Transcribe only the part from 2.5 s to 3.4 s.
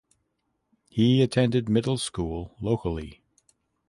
locally.